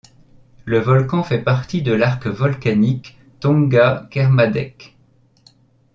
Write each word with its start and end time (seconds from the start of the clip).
Le 0.65 0.79
volcan 0.79 1.21
fait 1.21 1.43
partie 1.43 1.83
de 1.83 1.93
l'arc 1.93 2.25
volcanique 2.25 3.19
Tonga-Kermadec. 3.39 4.97